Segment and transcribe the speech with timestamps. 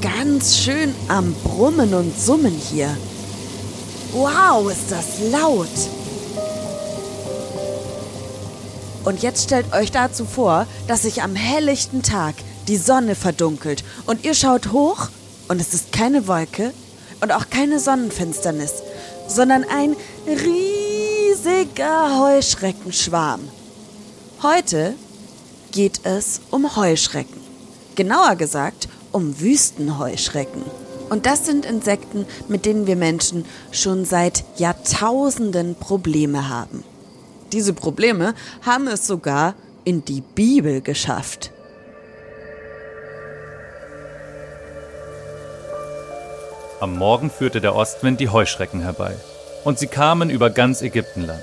[0.00, 2.96] Ganz schön am Brummen und Summen hier.
[4.12, 5.66] Wow, ist das laut.
[9.04, 12.36] Und jetzt stellt euch dazu vor, dass sich am helllichten Tag
[12.68, 15.08] die Sonne verdunkelt und ihr schaut hoch
[15.48, 16.72] und es ist keine Wolke
[17.20, 18.74] und auch keine Sonnenfinsternis,
[19.26, 23.40] sondern ein riesiger Heuschreckenschwarm.
[24.44, 24.94] Heute
[25.72, 27.40] geht es um Heuschrecken.
[27.96, 30.62] Genauer gesagt um Wüstenheuschrecken.
[31.10, 36.84] Und das sind Insekten, mit denen wir Menschen schon seit Jahrtausenden Probleme haben.
[37.52, 38.34] Diese Probleme
[38.64, 41.50] haben es sogar in die Bibel geschafft.
[46.80, 49.16] Am Morgen führte der Ostwind die Heuschrecken herbei.
[49.64, 51.40] Und sie kamen über ganz Ägyptenland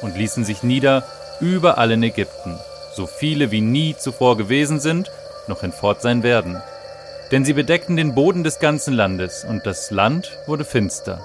[0.00, 1.04] und ließen sich nieder
[1.40, 2.58] überall in Ägypten,
[2.96, 5.10] so viele wie nie zuvor gewesen sind,
[5.46, 6.60] noch hinfort sein werden.
[7.32, 11.24] Denn sie bedeckten den Boden des ganzen Landes, und das Land wurde finster.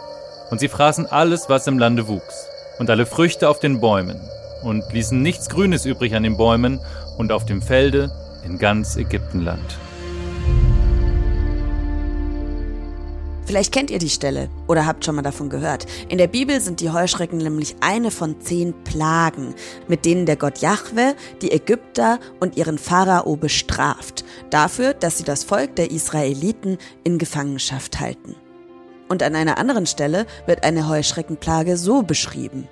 [0.50, 2.48] Und sie fraßen alles, was im Lande wuchs,
[2.80, 4.22] und alle Früchte auf den Bäumen,
[4.64, 6.80] und ließen nichts Grünes übrig an den Bäumen
[7.18, 8.10] und auf dem Felde
[8.46, 9.78] in ganz Ägyptenland.
[13.48, 15.86] Vielleicht kennt ihr die Stelle oder habt schon mal davon gehört.
[16.10, 19.56] In der Bibel sind die Heuschrecken nämlich eine von zehn Plagen,
[19.88, 25.46] mit denen der Gott Jahwe die Ägypter und ihren Pharao bestraft, dafür, dass sie das
[25.46, 28.36] Volk der Israeliten in Gefangenschaft halten.
[29.08, 32.68] Und an einer anderen Stelle wird eine Heuschreckenplage so beschrieben.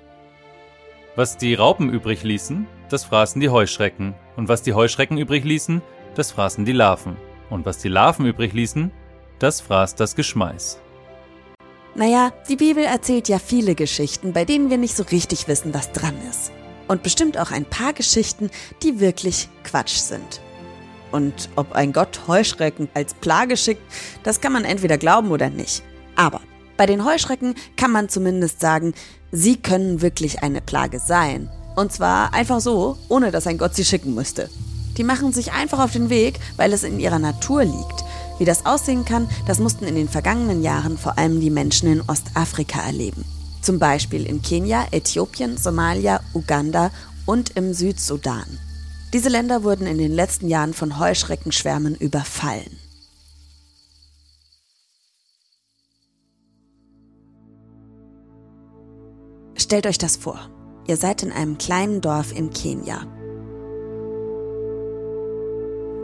[1.14, 4.14] Was die Raupen übrig ließen, das fraßen die Heuschrecken.
[4.36, 5.80] Und was die Heuschrecken übrig ließen,
[6.14, 7.16] das fraßen die Larven.
[7.48, 8.92] Und was die Larven übrig ließen,
[9.38, 10.78] das fraß das Geschmeiß.
[11.94, 15.92] Naja, die Bibel erzählt ja viele Geschichten, bei denen wir nicht so richtig wissen, was
[15.92, 16.52] dran ist.
[16.88, 18.50] Und bestimmt auch ein paar Geschichten,
[18.82, 20.40] die wirklich Quatsch sind.
[21.10, 23.82] Und ob ein Gott Heuschrecken als Plage schickt,
[24.22, 25.82] das kann man entweder glauben oder nicht.
[26.16, 26.40] Aber
[26.76, 28.92] bei den Heuschrecken kann man zumindest sagen,
[29.32, 31.50] sie können wirklich eine Plage sein.
[31.74, 34.50] Und zwar einfach so, ohne dass ein Gott sie schicken müsste.
[34.96, 38.04] Die machen sich einfach auf den Weg, weil es in ihrer Natur liegt.
[38.38, 42.02] Wie das aussehen kann, das mussten in den vergangenen Jahren vor allem die Menschen in
[42.02, 43.24] Ostafrika erleben.
[43.62, 46.90] Zum Beispiel in Kenia, Äthiopien, Somalia, Uganda
[47.24, 48.46] und im Südsudan.
[49.12, 52.78] Diese Länder wurden in den letzten Jahren von Heuschreckenschwärmen überfallen.
[59.56, 60.50] Stellt euch das vor.
[60.86, 63.15] Ihr seid in einem kleinen Dorf in Kenia.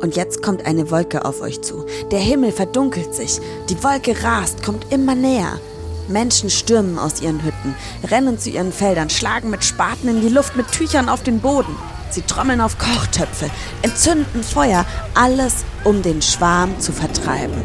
[0.03, 1.87] Und jetzt kommt eine Wolke auf euch zu.
[2.11, 3.39] Der Himmel verdunkelt sich.
[3.71, 5.61] Die Wolke rast, kommt immer näher.
[6.09, 7.77] Menschen stürmen aus ihren Hütten,
[8.11, 11.77] rennen zu ihren Feldern, schlagen mit Spaten in die Luft, mit Tüchern auf den Boden.
[12.11, 13.49] Sie trommeln auf Kochtöpfe,
[13.83, 17.63] entzünden Feuer, alles um den Schwarm zu vertreiben.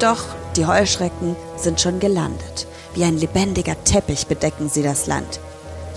[0.00, 0.24] Doch
[0.56, 2.66] die Heuschrecken sind schon gelandet.
[2.96, 5.38] Wie ein lebendiger Teppich bedecken sie das Land.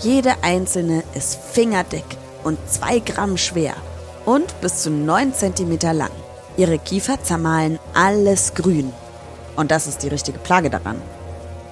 [0.02, 2.04] Jede einzelne ist fingerdick
[2.44, 3.74] und zwei Gramm schwer
[4.26, 6.10] und bis zu neun Zentimeter lang.
[6.58, 8.92] Ihre Kiefer zermahlen alles grün.
[9.56, 11.00] Und das ist die richtige Plage daran.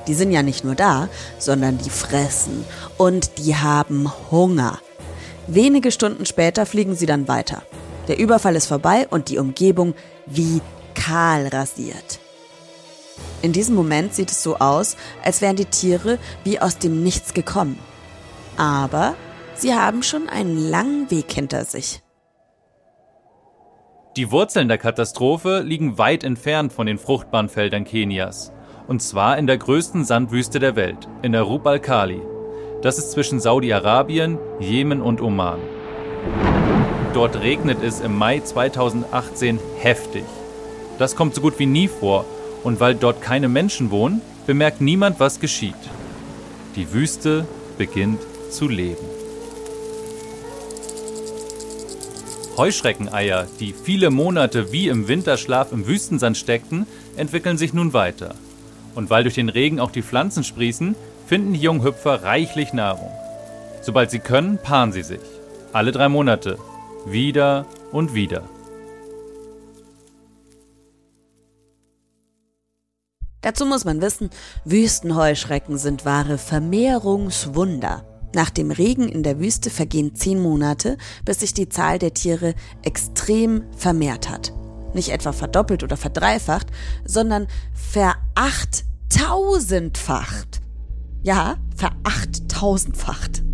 [0.06, 2.64] Die sind ja nicht nur da, sondern die fressen
[2.96, 4.78] und die haben Hunger.
[5.46, 7.62] Wenige Stunden später fliegen sie dann weiter.
[8.08, 9.92] Der Überfall ist vorbei und die Umgebung
[10.24, 10.62] wie
[10.94, 12.18] kahl rasiert.
[13.40, 17.34] In diesem Moment sieht es so aus, als wären die Tiere wie aus dem Nichts
[17.34, 17.78] gekommen.
[18.56, 19.14] Aber
[19.54, 22.02] sie haben schon einen langen Weg hinter sich.
[24.16, 28.52] Die Wurzeln der Katastrophe liegen weit entfernt von den fruchtbaren Feldern Kenias.
[28.88, 32.20] Und zwar in der größten Sandwüste der Welt, in der Rub al-Khali.
[32.82, 35.60] Das ist zwischen Saudi-Arabien, Jemen und Oman.
[37.14, 40.24] Dort regnet es im Mai 2018 heftig.
[40.98, 42.24] Das kommt so gut wie nie vor
[42.64, 45.74] und weil dort keine Menschen wohnen, bemerkt niemand, was geschieht.
[46.76, 47.46] Die Wüste
[47.76, 48.20] beginnt
[48.50, 49.04] zu leben.
[52.56, 58.34] Heuschreckeneier, die viele Monate wie im Winterschlaf im Wüstensand steckten, entwickeln sich nun weiter.
[58.96, 60.96] Und weil durch den Regen auch die Pflanzen sprießen,
[61.26, 63.12] finden die jungen Hüpfer reichlich Nahrung.
[63.80, 65.20] Sobald sie können, paaren sie sich.
[65.72, 66.58] Alle drei Monate.
[67.06, 68.42] Wieder und wieder.
[73.48, 74.28] Dazu muss man wissen,
[74.66, 78.04] Wüstenheuschrecken sind wahre Vermehrungswunder.
[78.34, 82.54] Nach dem Regen in der Wüste vergehen zehn Monate, bis sich die Zahl der Tiere
[82.82, 84.52] extrem vermehrt hat.
[84.92, 86.66] Nicht etwa verdoppelt oder verdreifacht,
[87.06, 90.60] sondern verachttausendfacht.
[91.22, 93.44] Ja, verachttausendfacht.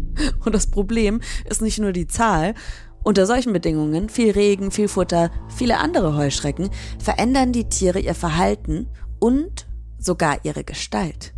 [0.44, 2.54] Und das Problem ist nicht nur die Zahl.
[3.04, 8.88] Unter solchen Bedingungen, viel Regen, viel Futter, viele andere Heuschrecken, verändern die Tiere ihr Verhalten
[9.20, 9.63] und
[10.04, 11.32] sogar ihre Gestalt.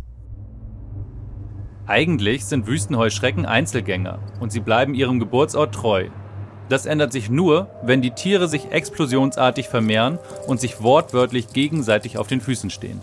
[1.85, 6.09] Eigentlich sind Wüstenheuschrecken Einzelgänger und sie bleiben ihrem Geburtsort treu.
[6.67, 12.27] Das ändert sich nur, wenn die Tiere sich explosionsartig vermehren und sich wortwörtlich gegenseitig auf
[12.27, 12.99] den Füßen stehen.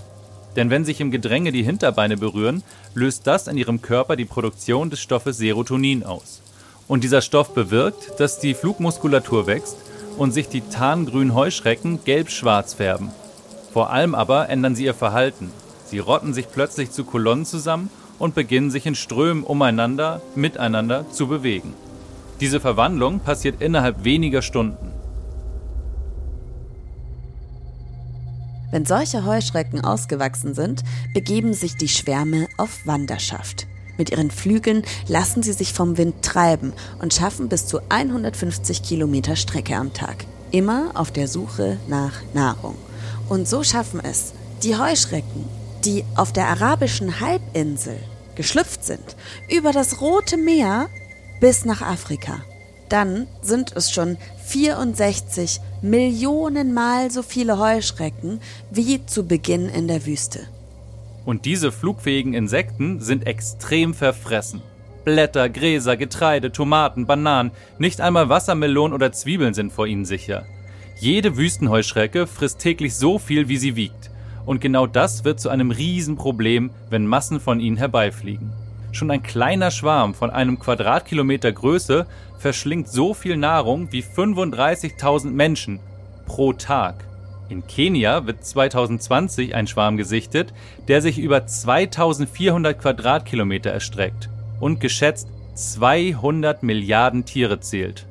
[0.55, 2.63] Denn wenn sich im Gedränge die Hinterbeine berühren,
[2.93, 6.43] löst das in ihrem Körper die Produktion des Stoffes Serotonin aus.
[6.87, 9.79] Und dieser Stoff bewirkt, dass die Flugmuskulatur wächst
[10.19, 13.11] und sich die tarngrünen Heuschrecken gelb-schwarz färben.
[13.75, 15.51] Vor allem aber ändern sie ihr Verhalten.
[15.85, 17.91] Sie rotten sich plötzlich zu Kolonnen zusammen
[18.21, 21.75] und beginnen sich in Strömen umeinander, miteinander zu bewegen.
[22.39, 24.93] Diese Verwandlung passiert innerhalb weniger Stunden.
[28.71, 33.67] Wenn solche Heuschrecken ausgewachsen sind, begeben sich die Schwärme auf Wanderschaft.
[33.99, 39.35] Mit ihren Flügeln lassen sie sich vom Wind treiben und schaffen bis zu 150 Kilometer
[39.35, 40.27] Strecke am Tag.
[40.53, 42.77] Immer auf der Suche nach Nahrung.
[43.29, 44.33] Und so schaffen es
[44.63, 45.45] die Heuschrecken,
[45.85, 47.99] die auf der arabischen Halbinsel
[48.35, 49.17] geschlüpft sind,
[49.49, 50.89] über das Rote Meer
[51.41, 52.43] bis nach Afrika.
[52.89, 58.41] Dann sind es schon 64 Millionen Mal so viele Heuschrecken
[58.71, 60.41] wie zu Beginn in der Wüste.
[61.25, 64.63] Und diese flugfähigen Insekten sind extrem verfressen.
[65.05, 70.45] Blätter, Gräser, Getreide, Tomaten, Bananen, nicht einmal Wassermelonen oder Zwiebeln sind vor ihnen sicher.
[71.01, 74.11] Jede Wüstenheuschrecke frisst täglich so viel, wie sie wiegt.
[74.47, 78.53] Und genau das wird zu einem Riesenproblem, wenn Massen von ihnen herbeifliegen.
[78.93, 82.07] Schon ein kleiner Schwarm von einem Quadratkilometer Größe
[82.39, 85.81] verschlingt so viel Nahrung wie 35.000 Menschen
[86.27, 87.05] pro Tag.
[87.49, 90.55] In Kenia wird 2020 ein Schwarm gesichtet,
[90.87, 94.31] der sich über 2400 Quadratkilometer erstreckt
[94.61, 98.07] und geschätzt 200 Milliarden Tiere zählt.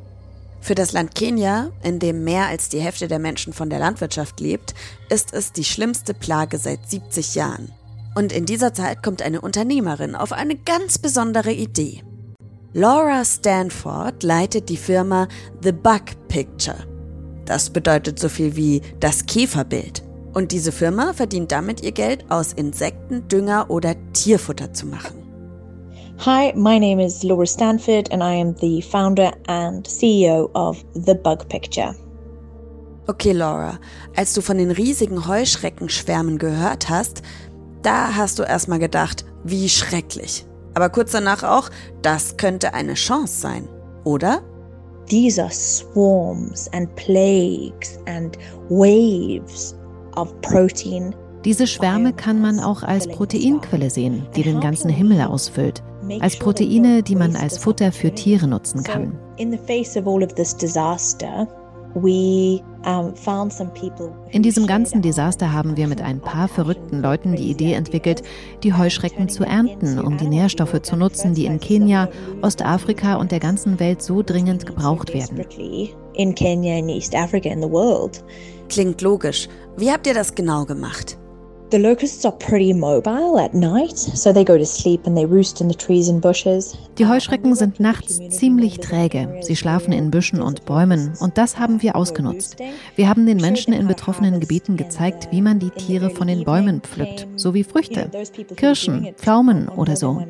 [0.64, 4.40] Für das Land Kenia, in dem mehr als die Hälfte der Menschen von der Landwirtschaft
[4.40, 4.74] lebt,
[5.10, 7.74] ist es die schlimmste Plage seit 70 Jahren.
[8.16, 12.02] Und in dieser Zeit kommt eine Unternehmerin auf eine ganz besondere Idee.
[12.72, 15.28] Laura Stanford leitet die Firma
[15.62, 16.88] The Bug Picture.
[17.44, 20.02] Das bedeutet so viel wie das Käferbild.
[20.34, 25.23] Und diese Firma verdient damit ihr Geld aus Insekten, Dünger oder Tierfutter zu machen.
[26.20, 31.16] Hi, my name is Laura Stanford, and I am the founder and CEO of The
[31.16, 31.96] Bug Picture.
[33.08, 33.78] Okay, Laura,
[34.16, 37.24] als du von den riesigen Heuschreckenschwärmen gehört hast,
[37.82, 40.46] da hast du erstmal gedacht, wie schrecklich.
[40.76, 41.70] Aber kurz danach auch,
[42.04, 43.68] das könnte eine Chance sein,
[44.06, 44.42] oder?
[45.08, 48.38] These are swarms and plagues and
[48.70, 49.76] waves
[50.16, 51.14] of protein
[51.44, 55.84] diese Schwärme kann man auch als Proteinquelle sehen, die den ganzen Himmel ausfüllt
[56.20, 59.18] als Proteine, die man als Futter für Tiere nutzen kann.
[64.32, 68.24] In diesem ganzen Desaster haben wir mit ein paar verrückten Leuten die Idee entwickelt,
[68.64, 72.10] die Heuschrecken zu ernten, um die Nährstoffe zu nutzen, die in Kenia,
[72.42, 75.38] Ostafrika und der ganzen Welt so dringend gebraucht werden.
[78.70, 79.48] Klingt logisch.
[79.78, 81.18] Wie habt ihr das genau gemacht?
[81.74, 85.60] The locusts are pretty mobile at night, so they go to sleep and they roost
[85.60, 86.78] in the trees and bushes.
[87.00, 89.40] Die Heuschrecken sind nachts ziemlich träge.
[89.42, 92.58] Sie schlafen in Büschen und Bäumen und das haben wir ausgenutzt.
[92.96, 96.82] Wir haben den Menschen in betroffenen Gebieten gezeigt, wie man die Tiere von den Bäumen
[96.82, 98.12] pflückt, so wie Früchte,
[98.56, 100.22] Kirschen, Pflaumen oder so.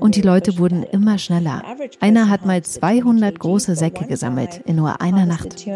[0.00, 1.64] Und die Leute wurden immer schneller.
[2.00, 5.66] Einer hat mal 200 große Säcke gesammelt in nur einer Nacht.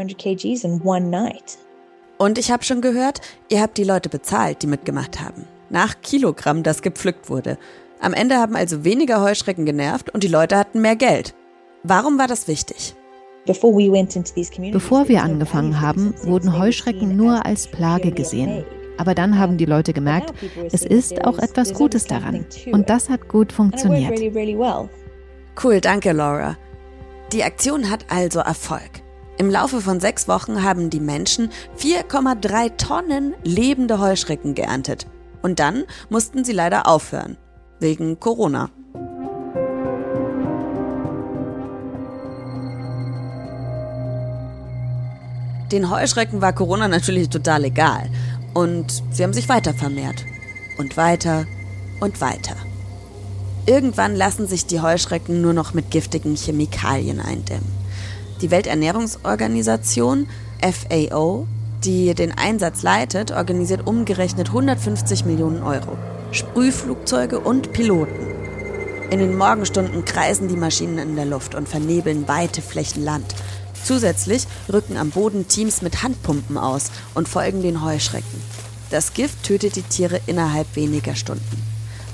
[2.19, 5.47] Und ich habe schon gehört, ihr habt die Leute bezahlt, die mitgemacht haben.
[5.71, 7.59] Nach Kilogramm, das gepflückt wurde.
[8.00, 11.35] Am Ende haben also weniger Heuschrecken genervt und die Leute hatten mehr Geld.
[11.83, 12.95] Warum war das wichtig?
[14.73, 18.64] Bevor wir angefangen haben, wurden Heuschrecken nur als Plage gesehen.
[18.99, 20.33] Aber dann haben die Leute gemerkt,
[20.71, 22.47] es ist auch etwas Gutes daran.
[22.71, 24.19] Und das hat gut funktioniert.
[25.62, 26.57] Cool, danke Laura.
[27.33, 29.01] Die Aktion hat also Erfolg.
[29.39, 35.07] Im Laufe von sechs Wochen haben die Menschen 4,3 Tonnen lebende Heuschrecken geerntet.
[35.41, 37.37] Und dann mussten sie leider aufhören.
[37.81, 38.71] wegen Corona.
[45.73, 48.09] Den Heuschrecken war Corona natürlich total egal.
[48.55, 50.25] Und sie haben sich weiter vermehrt.
[50.79, 51.47] Und weiter
[52.01, 52.55] und weiter.
[53.67, 57.82] Irgendwann lassen sich die Heuschrecken nur noch mit giftigen Chemikalien eindämmen.
[58.42, 60.26] Die Welternährungsorganisation
[60.61, 61.46] FAO,
[61.84, 65.96] die den Einsatz leitet, organisiert umgerechnet 150 Millionen Euro.
[66.32, 68.26] Sprühflugzeuge und Piloten.
[69.11, 73.32] In den Morgenstunden kreisen die Maschinen in der Luft und vernebeln weite Flächen Land.
[73.84, 78.42] Zusätzlich rücken am Boden Teams mit Handpumpen aus und folgen den Heuschrecken.
[78.90, 81.62] Das Gift tötet die Tiere innerhalb weniger Stunden.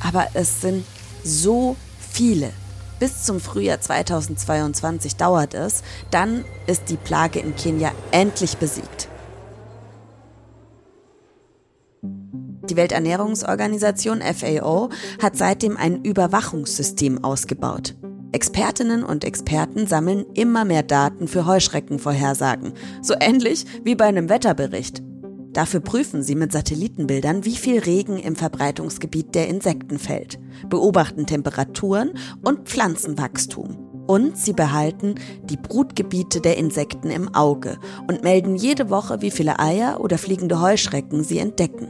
[0.06, 0.84] Aber es sind
[1.24, 2.52] so viele.
[2.98, 9.08] Bis zum Frühjahr 2022 dauert es, dann ist die Plage in Kenia endlich besiegt.
[12.02, 14.90] Die Welternährungsorganisation FAO
[15.22, 17.94] hat seitdem ein Überwachungssystem ausgebaut.
[18.32, 25.02] Expertinnen und Experten sammeln immer mehr Daten für Heuschreckenvorhersagen, so ähnlich wie bei einem Wetterbericht.
[25.58, 30.38] Dafür prüfen sie mit Satellitenbildern, wie viel Regen im Verbreitungsgebiet der Insekten fällt,
[30.68, 32.12] beobachten Temperaturen
[32.44, 34.04] und Pflanzenwachstum.
[34.06, 39.58] Und sie behalten die Brutgebiete der Insekten im Auge und melden jede Woche, wie viele
[39.58, 41.88] Eier oder fliegende Heuschrecken sie entdecken.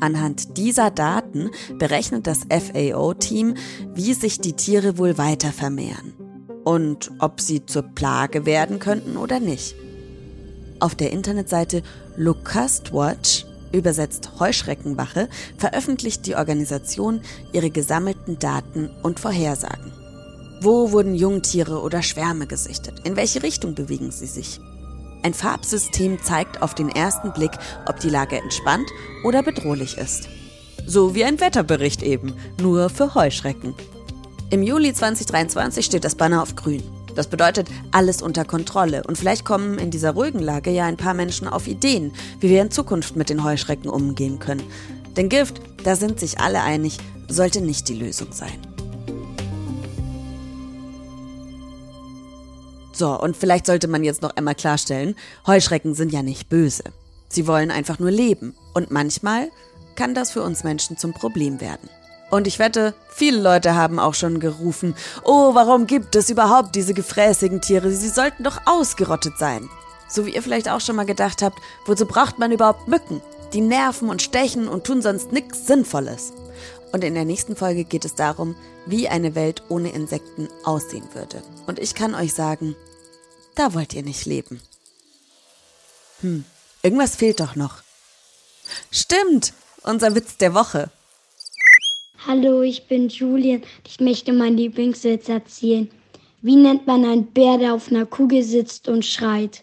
[0.00, 3.54] Anhand dieser Daten berechnet das FAO-Team,
[3.94, 6.14] wie sich die Tiere wohl weiter vermehren
[6.64, 9.76] und ob sie zur Plage werden könnten oder nicht.
[10.84, 11.82] Auf der Internetseite
[12.14, 17.22] Locust Watch, übersetzt Heuschreckenwache, veröffentlicht die Organisation
[17.54, 19.94] ihre gesammelten Daten und Vorhersagen.
[20.60, 23.00] Wo wurden Jungtiere oder Schwärme gesichtet?
[23.04, 24.60] In welche Richtung bewegen sie sich?
[25.22, 27.52] Ein Farbsystem zeigt auf den ersten Blick,
[27.88, 28.90] ob die Lage entspannt
[29.24, 30.28] oder bedrohlich ist.
[30.84, 33.72] So wie ein Wetterbericht eben, nur für Heuschrecken.
[34.50, 36.82] Im Juli 2023 steht das Banner auf grün.
[37.14, 41.14] Das bedeutet alles unter Kontrolle und vielleicht kommen in dieser ruhigen Lage ja ein paar
[41.14, 44.64] Menschen auf Ideen, wie wir in Zukunft mit den Heuschrecken umgehen können.
[45.16, 48.58] Denn Gift, da sind sich alle einig, sollte nicht die Lösung sein.
[52.92, 55.16] So, und vielleicht sollte man jetzt noch einmal klarstellen,
[55.46, 56.84] Heuschrecken sind ja nicht böse.
[57.28, 58.54] Sie wollen einfach nur leben.
[58.72, 59.50] Und manchmal
[59.96, 61.88] kann das für uns Menschen zum Problem werden.
[62.34, 66.92] Und ich wette, viele Leute haben auch schon gerufen, oh, warum gibt es überhaupt diese
[66.92, 67.92] gefräßigen Tiere?
[67.92, 69.70] Sie sollten doch ausgerottet sein.
[70.08, 73.22] So wie ihr vielleicht auch schon mal gedacht habt, wozu braucht man überhaupt Mücken?
[73.52, 76.32] Die nerven und stechen und tun sonst nichts Sinnvolles.
[76.90, 81.40] Und in der nächsten Folge geht es darum, wie eine Welt ohne Insekten aussehen würde.
[81.68, 82.74] Und ich kann euch sagen,
[83.54, 84.60] da wollt ihr nicht leben.
[86.20, 86.44] Hm,
[86.82, 87.84] irgendwas fehlt doch noch.
[88.90, 89.52] Stimmt,
[89.84, 90.90] unser Witz der Woche.
[92.26, 93.60] Hallo, ich bin Julian.
[93.86, 95.90] Ich möchte meinen Lieblingswitz erzählen.
[96.40, 99.62] Wie nennt man einen Bär, der auf einer Kugel sitzt und schreit?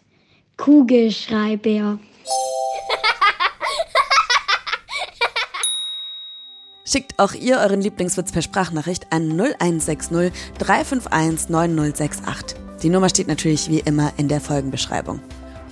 [0.58, 1.98] Kugelschreibär.
[6.86, 12.60] Schickt auch ihr euren Lieblingswitz per Sprachnachricht an 0160 351 9068.
[12.84, 15.20] Die Nummer steht natürlich wie immer in der Folgenbeschreibung.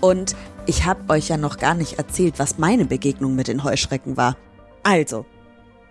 [0.01, 4.17] Und ich habe euch ja noch gar nicht erzählt, was meine Begegnung mit den Heuschrecken
[4.17, 4.35] war.
[4.81, 5.27] Also,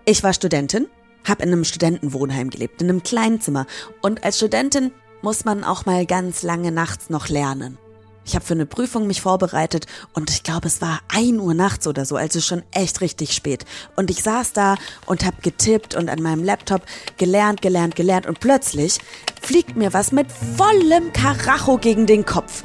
[0.09, 0.89] ich war Studentin,
[1.25, 3.67] habe in einem Studentenwohnheim gelebt, in einem kleinen Zimmer.
[4.01, 7.77] Und als Studentin muss man auch mal ganz lange nachts noch lernen.
[8.25, 11.87] Ich habe für eine Prüfung mich vorbereitet und ich glaube, es war ein Uhr nachts
[11.87, 13.67] oder so, also schon echt richtig spät.
[13.97, 16.83] Und ich saß da und habe getippt und an meinem Laptop
[17.19, 18.99] gelernt, gelernt, gelernt und plötzlich
[19.43, 22.63] fliegt mir was mit vollem Karacho gegen den Kopf.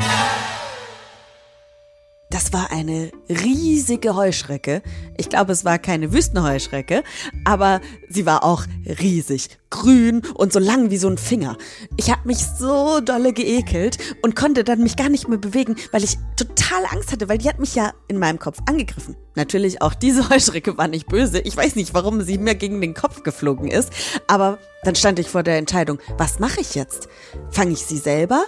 [2.33, 4.81] Das war eine riesige Heuschrecke.
[5.17, 7.03] Ich glaube, es war keine Wüstenheuschrecke,
[7.45, 8.63] aber sie war auch
[8.99, 11.59] riesig, grün und so lang wie so ein Finger.
[11.95, 16.03] Ich habe mich so dolle geekelt und konnte dann mich gar nicht mehr bewegen, weil
[16.03, 19.15] ich total Angst hatte, weil die hat mich ja in meinem Kopf angegriffen.
[19.35, 21.37] Natürlich auch diese Heuschrecke war nicht böse.
[21.37, 23.91] Ich weiß nicht, warum sie mir gegen den Kopf geflogen ist,
[24.25, 27.09] aber dann stand ich vor der Entscheidung, was mache ich jetzt?
[27.51, 28.43] Fange ich sie selber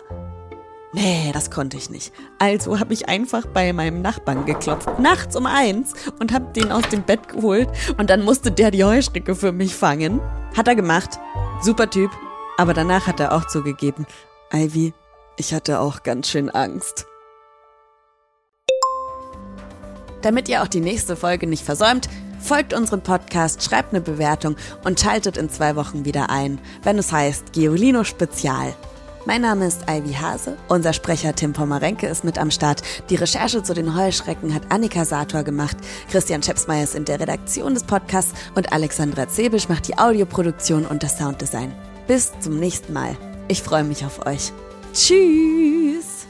[0.95, 2.13] Nee, das konnte ich nicht.
[2.39, 6.87] Also habe ich einfach bei meinem Nachbarn geklopft, nachts um eins, und habe den aus
[6.87, 7.67] dem Bett geholt.
[7.97, 10.21] Und dann musste der die Heuschrecke für mich fangen.
[10.55, 11.19] Hat er gemacht.
[11.61, 12.11] Super Typ.
[12.57, 14.05] Aber danach hat er auch zugegeben,
[14.53, 14.93] Ivy,
[15.35, 17.05] ich hatte auch ganz schön Angst.
[20.21, 22.07] Damit ihr auch die nächste Folge nicht versäumt,
[22.39, 27.11] folgt unserem Podcast, schreibt eine Bewertung und schaltet in zwei Wochen wieder ein, wenn es
[27.11, 28.73] heißt Geolino Spezial.
[29.27, 30.55] Mein Name ist Ivy Hase.
[30.67, 32.83] Unser Sprecher Tim Pommerenke ist mit am Start.
[33.09, 35.77] Die Recherche zu den Heuschrecken hat Annika Sator gemacht.
[36.11, 41.01] Christian Schepsmeier ist in der Redaktion des Podcasts und Alexandra Zebisch macht die Audioproduktion und
[41.01, 41.73] das Sounddesign.
[42.05, 43.17] Bis zum nächsten Mal.
[43.47, 44.51] Ich freue mich auf euch.
[44.93, 46.27] Tschüss!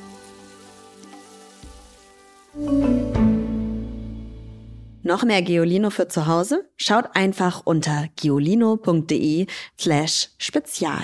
[5.03, 6.69] Noch mehr Geolino für zu Hause?
[6.77, 9.47] Schaut einfach unter geolino.de
[9.77, 11.03] slash spezial.